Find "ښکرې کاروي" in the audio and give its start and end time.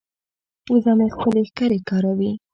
1.49-2.31